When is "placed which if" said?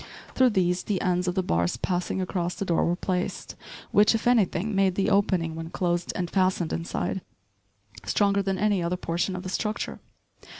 2.95-4.25